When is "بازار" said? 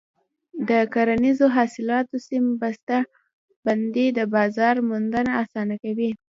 4.35-4.75